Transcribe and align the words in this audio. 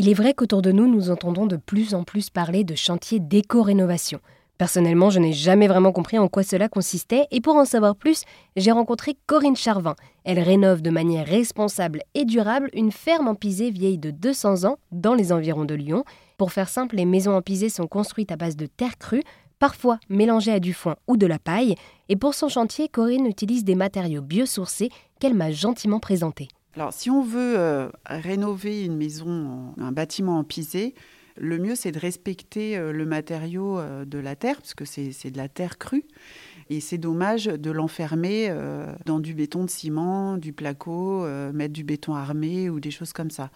Il 0.00 0.08
est 0.08 0.14
vrai 0.14 0.32
qu'autour 0.32 0.62
de 0.62 0.70
nous, 0.70 0.86
nous 0.86 1.10
entendons 1.10 1.46
de 1.46 1.56
plus 1.56 1.92
en 1.92 2.04
plus 2.04 2.30
parler 2.30 2.62
de 2.62 2.76
chantier 2.76 3.18
d'éco-rénovation. 3.18 4.20
Personnellement, 4.56 5.10
je 5.10 5.18
n'ai 5.18 5.32
jamais 5.32 5.66
vraiment 5.66 5.90
compris 5.90 6.20
en 6.20 6.28
quoi 6.28 6.44
cela 6.44 6.68
consistait 6.68 7.26
et 7.32 7.40
pour 7.40 7.56
en 7.56 7.64
savoir 7.64 7.96
plus, 7.96 8.22
j'ai 8.54 8.70
rencontré 8.70 9.16
Corinne 9.26 9.56
Charvin. 9.56 9.96
Elle 10.22 10.38
rénove 10.38 10.82
de 10.82 10.90
manière 10.90 11.26
responsable 11.26 12.04
et 12.14 12.24
durable 12.24 12.70
une 12.74 12.92
ferme 12.92 13.26
en 13.26 13.34
pisé 13.34 13.72
vieille 13.72 13.98
de 13.98 14.12
200 14.12 14.66
ans 14.66 14.76
dans 14.92 15.14
les 15.14 15.32
environs 15.32 15.64
de 15.64 15.74
Lyon. 15.74 16.04
Pour 16.36 16.52
faire 16.52 16.68
simple, 16.68 16.94
les 16.94 17.04
maisons 17.04 17.34
en 17.34 17.42
pisé 17.42 17.68
sont 17.68 17.88
construites 17.88 18.30
à 18.30 18.36
base 18.36 18.54
de 18.54 18.66
terre 18.66 18.98
crue, 18.98 19.24
parfois 19.58 19.98
mélangées 20.08 20.52
à 20.52 20.60
du 20.60 20.74
foin 20.74 20.94
ou 21.08 21.16
de 21.16 21.26
la 21.26 21.40
paille, 21.40 21.74
et 22.08 22.14
pour 22.14 22.34
son 22.34 22.48
chantier, 22.48 22.88
Corinne 22.88 23.26
utilise 23.26 23.64
des 23.64 23.74
matériaux 23.74 24.22
biosourcés 24.22 24.90
qu'elle 25.18 25.34
m'a 25.34 25.50
gentiment 25.50 25.98
présentés. 25.98 26.46
Alors, 26.78 26.92
si 26.92 27.10
on 27.10 27.24
veut 27.24 27.58
euh, 27.58 27.88
rénover 28.06 28.84
une 28.84 28.96
maison, 28.96 29.74
un 29.78 29.90
bâtiment 29.90 30.38
en 30.38 30.44
pisé, 30.44 30.94
le 31.36 31.58
mieux, 31.58 31.74
c'est 31.74 31.90
de 31.90 31.98
respecter 31.98 32.76
euh, 32.76 32.92
le 32.92 33.04
matériau 33.04 33.80
euh, 33.80 34.04
de 34.04 34.16
la 34.16 34.36
terre, 34.36 34.58
parce 34.58 34.74
que 34.74 34.84
c'est 34.84 35.32
de 35.32 35.36
la 35.36 35.48
terre 35.48 35.78
crue. 35.78 36.04
Et 36.70 36.78
c'est 36.78 36.96
dommage 36.96 37.46
de 37.46 37.70
l'enfermer 37.72 38.54
dans 39.06 39.18
du 39.18 39.34
béton 39.34 39.64
de 39.64 39.70
ciment, 39.70 40.36
du 40.36 40.52
placo, 40.52 41.26
mettre 41.54 41.72
du 41.72 41.82
béton 41.82 42.14
armé 42.14 42.68
ou 42.68 42.78
des 42.78 42.90
choses 42.90 43.14
comme 43.14 43.30
ça. 43.30 43.50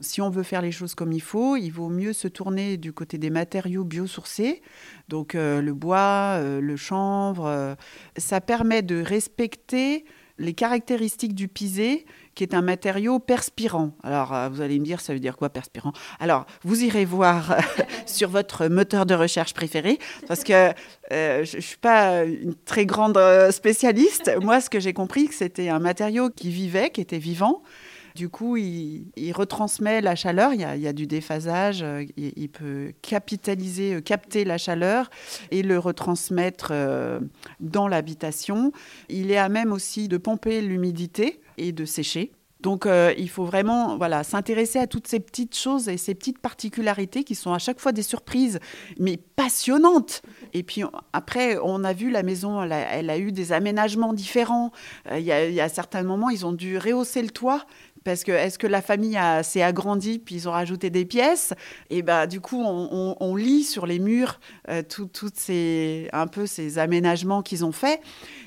Si 0.00 0.22
on 0.22 0.30
veut 0.30 0.42
faire 0.42 0.62
les 0.62 0.72
choses 0.72 0.94
comme 0.94 1.12
il 1.12 1.20
faut, 1.20 1.56
il 1.56 1.68
vaut 1.68 1.90
mieux 1.90 2.14
se 2.14 2.26
tourner 2.26 2.78
du 2.78 2.94
côté 2.94 3.18
des 3.18 3.28
matériaux 3.28 3.84
biosourcés, 3.84 4.62
donc 5.10 5.34
le 5.34 5.72
bois, 5.72 6.40
le 6.40 6.76
chanvre. 6.76 7.76
ça 8.16 8.40
permet 8.40 8.80
de 8.80 8.98
respecter 9.02 10.06
les 10.38 10.54
caractéristiques 10.54 11.34
du 11.34 11.48
pisé 11.48 12.06
qui 12.34 12.42
est 12.42 12.54
un 12.54 12.62
matériau 12.62 13.20
perspirant. 13.20 13.92
Alors, 14.02 14.34
euh, 14.34 14.48
vous 14.48 14.60
allez 14.60 14.78
me 14.80 14.84
dire, 14.84 15.00
ça 15.00 15.12
veut 15.12 15.20
dire 15.20 15.36
quoi 15.36 15.50
perspirant? 15.50 15.92
Alors, 16.18 16.46
vous 16.64 16.82
irez 16.82 17.04
voir 17.04 17.56
sur 18.06 18.28
votre 18.28 18.66
moteur 18.66 19.06
de 19.06 19.14
recherche 19.14 19.54
préféré, 19.54 19.98
parce 20.26 20.42
que 20.42 20.72
euh, 21.12 21.44
je 21.44 21.56
ne 21.56 21.62
suis 21.62 21.76
pas 21.76 22.24
une 22.24 22.54
très 22.54 22.86
grande 22.86 23.16
euh, 23.16 23.52
spécialiste. 23.52 24.32
Moi, 24.40 24.60
ce 24.60 24.68
que 24.68 24.80
j'ai 24.80 24.92
compris, 24.92 25.28
c'était 25.30 25.68
un 25.68 25.78
matériau 25.78 26.30
qui 26.30 26.50
vivait, 26.50 26.90
qui 26.90 27.00
était 27.00 27.18
vivant. 27.18 27.62
Du 28.14 28.28
coup, 28.28 28.56
il, 28.56 29.32
retransmet 29.32 30.00
la 30.00 30.14
chaleur. 30.14 30.52
Il 30.52 30.60
y 30.60 30.86
a, 30.86 30.92
du 30.92 31.06
déphasage. 31.06 31.84
Il, 32.16 32.48
peut 32.48 32.92
capitaliser, 33.02 34.00
capter 34.02 34.44
la 34.44 34.58
chaleur 34.58 35.10
et 35.50 35.62
le 35.62 35.78
retransmettre 35.78 36.72
dans 37.60 37.88
l'habitation. 37.88 38.72
Il 39.08 39.30
est 39.32 39.36
à 39.36 39.48
même 39.48 39.72
aussi 39.72 40.06
de 40.08 40.16
pomper 40.16 40.60
l'humidité 40.60 41.40
et 41.58 41.72
de 41.72 41.84
sécher. 41.84 42.32
Donc 42.64 42.86
euh, 42.86 43.12
il 43.18 43.28
faut 43.28 43.44
vraiment 43.44 43.98
voilà, 43.98 44.24
s'intéresser 44.24 44.78
à 44.78 44.86
toutes 44.86 45.06
ces 45.06 45.20
petites 45.20 45.54
choses 45.54 45.86
et 45.90 45.98
ces 45.98 46.14
petites 46.14 46.38
particularités 46.38 47.22
qui 47.22 47.34
sont 47.34 47.52
à 47.52 47.58
chaque 47.58 47.78
fois 47.78 47.92
des 47.92 48.02
surprises, 48.02 48.58
mais 48.98 49.18
passionnantes. 49.18 50.22
Et 50.54 50.62
puis 50.62 50.82
après, 51.12 51.58
on 51.62 51.84
a 51.84 51.92
vu 51.92 52.10
la 52.10 52.22
maison, 52.22 52.62
elle 52.62 53.10
a, 53.10 53.18
eu 53.18 53.32
des 53.32 53.52
aménagements 53.52 54.14
différents. 54.14 54.72
Euh, 55.10 55.18
il 55.18 55.26
y, 55.26 55.60
a 55.60 55.68
certains 55.68 56.04
moments, 56.04 56.30
ils 56.30 56.46
ont 56.46 56.54
dû 56.54 56.78
rehausser 56.78 57.20
le 57.20 57.28
toit 57.28 57.66
parce 58.04 58.22
que 58.22 58.32
est-ce 58.32 58.58
que 58.58 58.66
la 58.66 58.82
famille 58.82 59.18
s'est 59.42 59.62
agrandie 59.62 60.18
puis 60.18 60.36
ils 60.36 60.48
ont 60.48 60.52
rajouté 60.52 60.90
des 60.90 61.04
pièces? 61.04 61.54
Et 61.90 62.02
ben 62.02 62.26
du 62.26 62.40
coup 62.40 62.62
on, 62.62 63.34
lit 63.36 63.64
sur 63.64 63.86
les 63.86 63.98
murs 63.98 64.38
euh, 64.68 64.82
toutes 64.88 65.36
ces 65.36 66.08
un 66.12 66.26
peu 66.28 66.46
ces 66.46 66.78
aménagements 66.78 67.42
qu'ils 67.42 67.64
ont 67.64 67.72
faits 67.72 68.00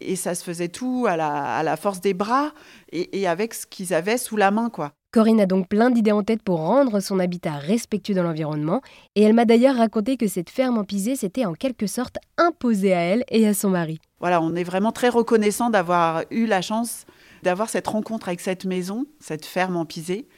et 0.00 0.16
ça 0.16 0.34
se 0.34 0.42
faisait 0.42 0.68
tout 0.68 1.06
à 1.08 1.16
la, 1.16 1.76
force 1.76 2.00
des 2.00 2.14
bras 2.14 2.52
et, 2.90 3.26
avec 3.26 3.54
ce 3.54 3.66
qu'ils 3.66 3.94
avaient 3.94 4.18
sous 4.18 4.36
la 4.36 4.50
main 4.50 4.70
quoi. 4.70 4.92
Corinne 5.12 5.40
a 5.40 5.46
donc 5.46 5.68
plein 5.68 5.90
d'idées 5.90 6.12
en 6.12 6.22
tête 6.22 6.42
pour 6.42 6.60
rendre 6.60 7.00
son 7.00 7.18
habitat 7.18 7.52
respectueux 7.58 8.14
dans 8.14 8.22
l'environnement, 8.22 8.80
et 9.14 9.22
elle 9.22 9.34
m'a 9.34 9.44
d'ailleurs 9.44 9.76
raconté 9.76 10.16
que 10.16 10.26
cette 10.26 10.48
ferme 10.48 10.78
en 10.78 10.84
pisé 10.84 11.16
s'était 11.16 11.44
en 11.44 11.52
quelque 11.52 11.86
sorte 11.86 12.16
imposée 12.38 12.94
à 12.94 13.00
elle 13.00 13.24
et 13.28 13.46
à 13.46 13.52
son 13.52 13.68
mari. 13.68 14.00
Voilà, 14.20 14.40
on 14.40 14.54
est 14.54 14.64
vraiment 14.64 14.90
très 14.90 15.10
reconnaissant 15.10 15.68
d'avoir 15.68 16.24
eu 16.30 16.46
la 16.46 16.62
chance 16.62 17.04
d'avoir 17.42 17.68
cette 17.68 17.86
rencontre 17.86 18.28
avec 18.28 18.40
cette 18.40 18.64
maison, 18.64 19.06
cette 19.20 19.44
ferme 19.46 19.76
en 19.76 19.84
pisé. 19.84 20.28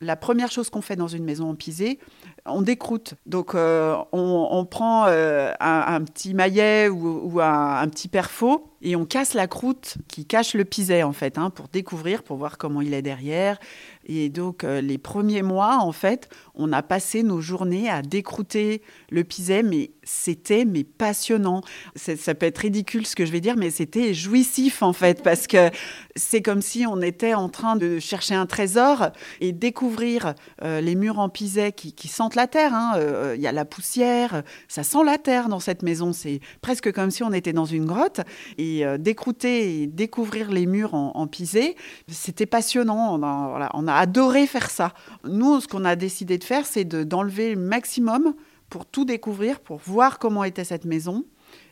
La 0.00 0.16
première 0.16 0.50
chose 0.50 0.68
qu'on 0.70 0.82
fait 0.82 0.96
dans 0.96 1.08
une 1.08 1.24
maison 1.24 1.50
en 1.50 1.54
pisé, 1.54 1.98
on 2.46 2.62
décroute. 2.62 3.14
Donc 3.26 3.54
euh, 3.54 3.96
on, 4.12 4.64
prend 4.64 5.06
euh, 5.06 5.52
un, 5.60 6.00
petit 6.02 6.34
maillet 6.34 6.88
ou, 6.88 7.40
un, 7.40 7.88
petit 7.88 8.08
perfo 8.08 8.68
et 8.84 8.96
on 8.96 9.04
casse 9.04 9.34
la 9.34 9.46
croûte 9.46 9.94
qui 10.08 10.26
cache 10.26 10.54
le 10.54 10.64
piset 10.64 11.04
en 11.04 11.12
fait, 11.12 11.38
hein, 11.38 11.50
pour 11.50 11.68
découvrir, 11.68 12.24
pour 12.24 12.36
voir 12.36 12.58
comment 12.58 12.80
il 12.80 12.94
est 12.94 13.02
derrière. 13.02 13.58
Et 14.04 14.28
donc 14.28 14.64
euh, 14.64 14.80
les 14.80 14.98
premiers 14.98 15.42
mois, 15.42 15.78
en 15.80 15.92
fait, 15.92 16.28
on 16.56 16.72
a 16.72 16.82
passé 16.82 17.22
nos 17.22 17.40
journées 17.40 17.88
à 17.88 18.02
décrouter 18.02 18.82
le 19.10 19.22
piset, 19.22 19.62
mais 19.62 19.92
c'était 20.02 20.64
mais 20.64 20.82
passionnant. 20.82 21.60
Ça 21.94 22.34
peut 22.34 22.46
être 22.46 22.58
ridicule 22.58 23.06
ce 23.06 23.14
que 23.14 23.24
je 23.24 23.30
vais 23.30 23.40
dire, 23.40 23.56
mais 23.56 23.70
c'était 23.70 24.14
jouissif 24.14 24.82
en 24.82 24.92
fait, 24.92 25.22
parce 25.22 25.46
que 25.46 25.70
c'est 26.16 26.42
comme 26.42 26.60
si 26.62 26.84
on 26.86 27.00
était 27.00 27.34
en 27.34 27.48
train 27.48 27.76
de 27.76 28.00
chercher 28.00 28.34
un 28.34 28.46
trésor 28.46 29.10
et 29.40 29.52
découvrir 29.52 30.34
les 30.60 30.94
murs 30.96 31.20
en 31.20 31.28
piset 31.28 31.70
qui, 31.70 31.92
qui 31.92 32.08
sentent 32.08 32.31
la 32.34 32.46
terre. 32.46 32.74
Hein. 32.74 32.94
Euh, 32.96 33.34
il 33.36 33.42
y 33.42 33.46
a 33.46 33.52
la 33.52 33.64
poussière, 33.64 34.42
ça 34.68 34.82
sent 34.82 35.04
la 35.04 35.18
terre 35.18 35.48
dans 35.48 35.60
cette 35.60 35.82
maison. 35.82 36.12
C'est 36.12 36.40
presque 36.60 36.92
comme 36.92 37.10
si 37.10 37.22
on 37.22 37.32
était 37.32 37.52
dans 37.52 37.64
une 37.64 37.86
grotte. 37.86 38.20
Et 38.58 38.84
euh, 38.84 38.98
d'écouter 38.98 39.82
et 39.82 39.86
découvrir 39.86 40.50
les 40.50 40.66
murs 40.66 40.94
en, 40.94 41.26
pisé, 41.26 41.76
c'était 42.08 42.46
passionnant. 42.46 43.18
On 43.20 43.86
a, 43.88 43.94
adoré 43.94 44.46
faire 44.46 44.70
ça. 44.70 44.94
Nous, 45.24 45.60
ce 45.60 45.68
qu'on 45.68 45.84
a 45.84 45.96
décidé 45.96 46.38
de 46.38 46.44
faire, 46.44 46.66
c'est 46.66 46.84
d'enlever 46.84 47.54
le 47.54 47.60
maximum 47.60 48.34
pour 48.68 48.86
tout 48.86 49.04
découvrir, 49.04 49.60
pour 49.60 49.78
voir 49.78 50.18
comment 50.18 50.44
était 50.44 50.64
cette 50.64 50.84
maison. 50.84 51.24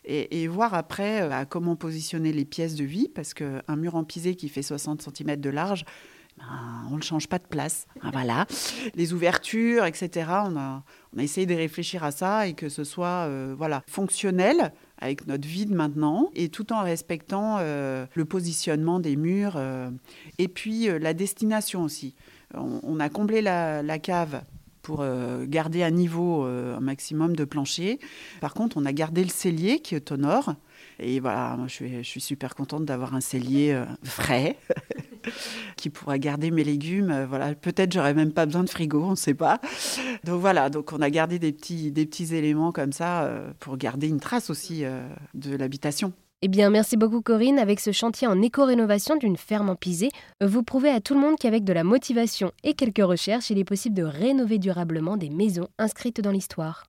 Et, 0.04 0.48
voir 0.48 0.74
après 0.74 1.22
euh, 1.22 1.44
comment 1.48 1.76
positionner 1.76 2.32
les 2.32 2.44
pièces 2.44 2.74
de 2.74 2.84
vie, 2.84 3.08
parce 3.08 3.32
qu'un 3.34 3.76
mur 3.76 3.94
en 3.94 4.04
pisé 4.04 4.34
qui 4.34 4.48
fait 4.48 4.62
60 4.62 5.02
cm 5.02 5.36
de 5.36 5.50
large, 5.50 5.84
ben, 6.40 6.88
on 6.90 6.96
ne 6.96 7.02
change 7.02 7.28
pas 7.28 7.38
de 7.38 7.46
place. 7.46 7.86
Ah, 8.02 8.10
voilà. 8.12 8.46
Les 8.94 9.12
ouvertures, 9.12 9.84
etc. 9.84 10.30
On 10.46 10.56
a, 10.56 10.82
essayé 11.18 11.46
de 11.46 11.54
réfléchir 11.54 12.02
à 12.04 12.10
ça 12.10 12.46
et 12.46 12.54
que 12.54 12.68
ce 12.68 12.84
soit 12.84 13.26
euh, 13.26 13.54
voilà, 13.56 13.82
fonctionnel 13.86 14.72
avec 14.98 15.26
notre 15.26 15.46
vide 15.46 15.72
maintenant 15.72 16.30
et 16.34 16.48
tout 16.48 16.72
en 16.72 16.82
respectant 16.82 17.56
euh, 17.58 18.06
le 18.14 18.24
positionnement 18.24 19.00
des 19.00 19.16
murs 19.16 19.54
euh, 19.56 19.90
et 20.38 20.48
puis 20.48 20.88
la 20.98 21.14
destination 21.14 21.82
aussi. 21.82 22.14
On, 22.54 22.98
a 22.98 23.08
comblé 23.08 23.42
la, 23.42 23.82
la 23.82 23.98
cave 24.00 24.42
pour 24.82 25.04
garder 25.44 25.84
à 25.84 25.90
niveau 25.92 26.42
un 26.42 26.80
maximum 26.80 27.36
de 27.36 27.44
plancher. 27.44 28.00
Par 28.40 28.54
contre, 28.54 28.76
on 28.76 28.84
a 28.84 28.92
gardé 28.92 29.22
le 29.22 29.30
cellier 29.30 29.78
qui 29.78 29.94
est 29.94 30.10
au 30.10 30.16
nord. 30.16 30.54
Et 30.98 31.20
voilà, 31.20 31.56
je 31.68 31.72
suis, 31.72 31.96
je 31.98 32.08
suis 32.08 32.20
super 32.20 32.56
contente 32.56 32.86
d'avoir 32.86 33.14
un 33.14 33.20
cellier 33.20 33.80
frais 34.02 34.56
qui 35.76 35.90
pourra 35.90 36.18
garder 36.18 36.50
mes 36.50 36.64
légumes. 36.64 37.10
Euh, 37.10 37.26
voilà, 37.26 37.54
peut-être 37.54 37.92
j'aurais 37.92 38.14
même 38.14 38.32
pas 38.32 38.46
besoin 38.46 38.64
de 38.64 38.70
frigo, 38.70 39.02
on 39.02 39.10
ne 39.10 39.16
sait 39.16 39.34
pas. 39.34 39.60
Donc 40.24 40.40
voilà, 40.40 40.70
donc 40.70 40.92
on 40.92 41.00
a 41.00 41.10
gardé 41.10 41.38
des 41.38 41.52
petits, 41.52 41.92
des 41.92 42.06
petits 42.06 42.34
éléments 42.34 42.72
comme 42.72 42.92
ça 42.92 43.24
euh, 43.24 43.50
pour 43.58 43.76
garder 43.76 44.08
une 44.08 44.20
trace 44.20 44.50
aussi 44.50 44.84
euh, 44.84 45.06
de 45.34 45.56
l'habitation. 45.56 46.12
Eh 46.42 46.48
bien, 46.48 46.70
merci 46.70 46.96
beaucoup 46.96 47.20
Corinne. 47.20 47.58
Avec 47.58 47.80
ce 47.80 47.92
chantier 47.92 48.26
en 48.26 48.40
éco-rénovation 48.40 49.16
d'une 49.16 49.36
ferme 49.36 49.68
en 49.68 49.76
pisé, 49.76 50.08
vous 50.40 50.62
prouvez 50.62 50.88
à 50.88 51.00
tout 51.00 51.14
le 51.14 51.20
monde 51.20 51.36
qu'avec 51.38 51.64
de 51.64 51.72
la 51.74 51.84
motivation 51.84 52.52
et 52.64 52.72
quelques 52.72 53.04
recherches, 53.04 53.50
il 53.50 53.58
est 53.58 53.64
possible 53.64 53.94
de 53.94 54.04
rénover 54.04 54.58
durablement 54.58 55.18
des 55.18 55.28
maisons 55.28 55.68
inscrites 55.78 56.22
dans 56.22 56.30
l'histoire. 56.30 56.84